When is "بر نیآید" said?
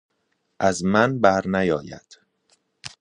1.19-2.19